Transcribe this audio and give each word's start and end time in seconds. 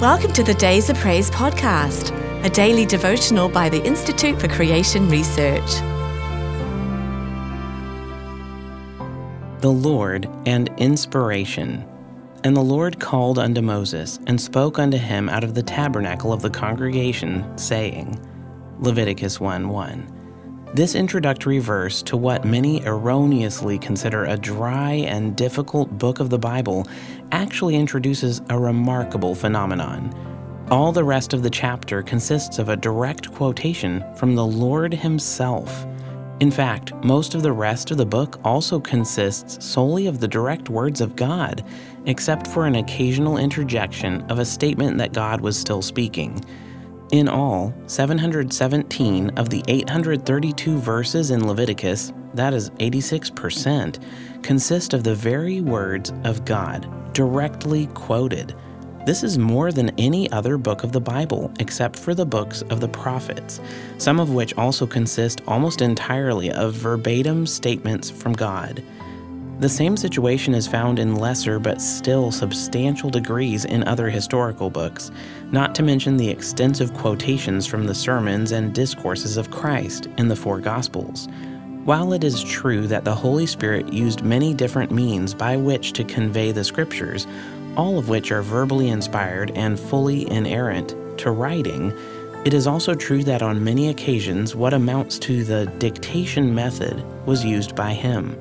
Welcome 0.00 0.32
to 0.34 0.44
the 0.44 0.54
Days 0.54 0.88
of 0.90 0.96
Praise 0.98 1.28
podcast, 1.28 2.14
a 2.44 2.48
daily 2.48 2.86
devotional 2.86 3.48
by 3.48 3.68
the 3.68 3.84
Institute 3.84 4.40
for 4.40 4.46
Creation 4.46 5.08
Research. 5.08 5.68
The 9.60 9.72
Lord 9.72 10.30
and 10.46 10.70
inspiration. 10.76 11.84
And 12.44 12.56
the 12.56 12.60
Lord 12.60 13.00
called 13.00 13.40
unto 13.40 13.60
Moses, 13.60 14.20
and 14.28 14.40
spoke 14.40 14.78
unto 14.78 14.98
him 14.98 15.28
out 15.28 15.42
of 15.42 15.54
the 15.54 15.64
tabernacle 15.64 16.32
of 16.32 16.42
the 16.42 16.50
congregation, 16.50 17.58
saying, 17.58 18.24
Leviticus 18.78 19.40
1 19.40 19.68
1. 19.68 20.17
This 20.74 20.94
introductory 20.94 21.60
verse 21.60 22.02
to 22.02 22.16
what 22.18 22.44
many 22.44 22.84
erroneously 22.84 23.78
consider 23.78 24.24
a 24.24 24.36
dry 24.36 24.92
and 24.92 25.34
difficult 25.34 25.96
book 25.96 26.20
of 26.20 26.28
the 26.28 26.38
Bible 26.38 26.86
actually 27.32 27.74
introduces 27.74 28.42
a 28.50 28.58
remarkable 28.58 29.34
phenomenon. 29.34 30.14
All 30.70 30.92
the 30.92 31.04
rest 31.04 31.32
of 31.32 31.42
the 31.42 31.48
chapter 31.48 32.02
consists 32.02 32.58
of 32.58 32.68
a 32.68 32.76
direct 32.76 33.32
quotation 33.32 34.04
from 34.14 34.34
the 34.34 34.44
Lord 34.44 34.92
Himself. 34.92 35.86
In 36.40 36.50
fact, 36.50 36.92
most 37.02 37.34
of 37.34 37.42
the 37.42 37.52
rest 37.52 37.90
of 37.90 37.96
the 37.96 38.04
book 38.04 38.38
also 38.44 38.78
consists 38.78 39.64
solely 39.64 40.06
of 40.06 40.20
the 40.20 40.28
direct 40.28 40.68
words 40.68 41.00
of 41.00 41.16
God, 41.16 41.64
except 42.04 42.46
for 42.46 42.66
an 42.66 42.74
occasional 42.74 43.38
interjection 43.38 44.20
of 44.30 44.38
a 44.38 44.44
statement 44.44 44.98
that 44.98 45.14
God 45.14 45.40
was 45.40 45.58
still 45.58 45.80
speaking. 45.80 46.44
In 47.10 47.26
all, 47.26 47.72
717 47.86 49.30
of 49.38 49.48
the 49.48 49.64
832 49.66 50.76
verses 50.76 51.30
in 51.30 51.46
Leviticus, 51.46 52.12
that 52.34 52.52
is 52.52 52.68
86%, 52.72 53.98
consist 54.42 54.92
of 54.92 55.04
the 55.04 55.14
very 55.14 55.62
words 55.62 56.12
of 56.24 56.44
God, 56.44 56.86
directly 57.14 57.86
quoted. 57.94 58.54
This 59.06 59.22
is 59.22 59.38
more 59.38 59.72
than 59.72 59.98
any 59.98 60.30
other 60.32 60.58
book 60.58 60.84
of 60.84 60.92
the 60.92 61.00
Bible, 61.00 61.50
except 61.60 61.98
for 61.98 62.14
the 62.14 62.26
books 62.26 62.60
of 62.68 62.80
the 62.80 62.88
prophets, 62.88 63.62
some 63.96 64.20
of 64.20 64.34
which 64.34 64.52
also 64.58 64.86
consist 64.86 65.40
almost 65.46 65.80
entirely 65.80 66.50
of 66.50 66.74
verbatim 66.74 67.46
statements 67.46 68.10
from 68.10 68.34
God. 68.34 68.84
The 69.60 69.68
same 69.68 69.96
situation 69.96 70.54
is 70.54 70.68
found 70.68 71.00
in 71.00 71.16
lesser 71.16 71.58
but 71.58 71.80
still 71.80 72.30
substantial 72.30 73.10
degrees 73.10 73.64
in 73.64 73.82
other 73.88 74.08
historical 74.08 74.70
books, 74.70 75.10
not 75.50 75.74
to 75.74 75.82
mention 75.82 76.16
the 76.16 76.28
extensive 76.28 76.92
quotations 76.94 77.66
from 77.66 77.86
the 77.86 77.94
sermons 77.94 78.52
and 78.52 78.74
discourses 78.74 79.36
of 79.36 79.50
Christ 79.50 80.08
in 80.18 80.28
the 80.28 80.36
four 80.36 80.60
Gospels. 80.60 81.28
While 81.84 82.12
it 82.12 82.22
is 82.22 82.42
true 82.42 82.86
that 82.86 83.04
the 83.04 83.14
Holy 83.14 83.46
Spirit 83.46 83.92
used 83.92 84.22
many 84.22 84.52
different 84.52 84.90
means 84.90 85.32
by 85.32 85.56
which 85.56 85.94
to 85.94 86.04
convey 86.04 86.52
the 86.52 86.64
Scriptures, 86.64 87.26
all 87.76 87.98
of 87.98 88.08
which 88.08 88.30
are 88.30 88.42
verbally 88.42 88.88
inspired 88.88 89.52
and 89.52 89.80
fully 89.80 90.30
inerrant 90.30 90.94
to 91.18 91.30
writing, 91.30 91.92
it 92.44 92.54
is 92.54 92.66
also 92.66 92.94
true 92.94 93.24
that 93.24 93.42
on 93.42 93.64
many 93.64 93.88
occasions 93.88 94.54
what 94.54 94.74
amounts 94.74 95.18
to 95.20 95.44
the 95.44 95.66
dictation 95.78 96.54
method 96.54 97.02
was 97.26 97.44
used 97.44 97.74
by 97.74 97.92
him. 97.92 98.36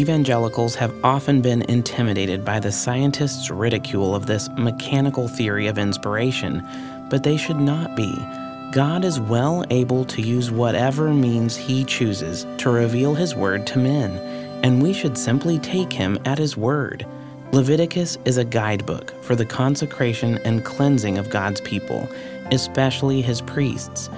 Evangelicals 0.00 0.74
have 0.76 0.94
often 1.04 1.42
been 1.42 1.60
intimidated 1.68 2.42
by 2.42 2.58
the 2.58 2.72
scientists' 2.72 3.50
ridicule 3.50 4.14
of 4.14 4.24
this 4.24 4.48
mechanical 4.56 5.28
theory 5.28 5.66
of 5.66 5.76
inspiration, 5.76 6.66
but 7.10 7.22
they 7.22 7.36
should 7.36 7.58
not 7.60 7.94
be. 7.94 8.10
God 8.72 9.04
is 9.04 9.20
well 9.20 9.62
able 9.68 10.06
to 10.06 10.22
use 10.22 10.50
whatever 10.50 11.12
means 11.12 11.54
He 11.54 11.84
chooses 11.84 12.46
to 12.56 12.70
reveal 12.70 13.14
His 13.14 13.34
word 13.34 13.66
to 13.66 13.78
men, 13.78 14.16
and 14.64 14.82
we 14.82 14.94
should 14.94 15.18
simply 15.18 15.58
take 15.58 15.92
Him 15.92 16.18
at 16.24 16.38
His 16.38 16.56
word. 16.56 17.04
Leviticus 17.52 18.16
is 18.24 18.38
a 18.38 18.44
guidebook 18.44 19.12
for 19.22 19.36
the 19.36 19.44
consecration 19.44 20.38
and 20.46 20.64
cleansing 20.64 21.18
of 21.18 21.28
God's 21.28 21.60
people, 21.60 22.08
especially 22.52 23.20
His 23.20 23.42
priests. 23.42 24.08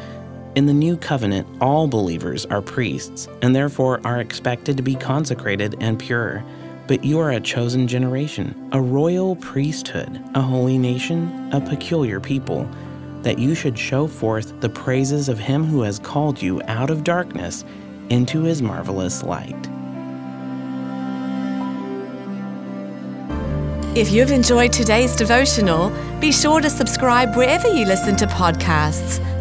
In 0.55 0.67
the 0.67 0.75
new 0.75 0.99
covenant, 0.99 1.49
all 1.63 1.89
believers 1.89 2.45
are 2.45 2.61
priests 2.61 3.27
and 3.41 3.57
therefore 3.57 4.03
are 4.05 4.21
expected 4.21 4.77
to 4.77 4.83
be 4.83 4.95
consecrated 4.95 5.77
and 5.81 5.99
pure. 5.99 6.45
But 6.87 7.05
you 7.05 7.21
are 7.21 7.31
a 7.31 7.41
chosen 7.41 7.89
generation, 7.89 8.69
a 8.73 8.81
royal 8.81 9.35
priesthood, 9.37 10.23
a 10.35 10.43
holy 10.43 10.77
nation, 10.77 11.49
a 11.55 11.61
peculiar 11.61 12.21
people, 12.21 12.69
that 13.23 13.39
you 13.39 13.55
should 13.55 13.79
show 13.79 14.07
forth 14.07 14.61
the 14.61 14.69
praises 14.69 15.31
of 15.31 15.39
him 15.39 15.65
who 15.65 15.81
has 15.83 15.99
called 15.99 16.43
you 16.43 16.61
out 16.67 16.91
of 16.91 17.03
darkness 17.03 17.65
into 18.11 18.43
his 18.43 18.61
marvelous 18.61 19.23
light. 19.23 19.57
If 23.97 24.11
you've 24.11 24.33
enjoyed 24.33 24.73
today's 24.73 25.17
devotional, 25.17 25.91
be 26.21 26.31
sure 26.31 26.61
to 26.61 26.69
subscribe 26.69 27.37
wherever 27.37 27.69
you 27.69 27.87
listen 27.87 28.17
to 28.17 28.27
podcasts 28.27 29.19